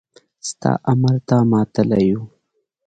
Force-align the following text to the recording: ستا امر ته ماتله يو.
ستا 0.47 0.71
امر 0.91 1.15
ته 1.27 1.37
ماتله 1.51 1.97
يو. 2.07 2.21